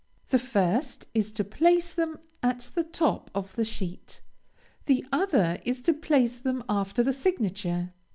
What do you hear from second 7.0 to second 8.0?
the signature.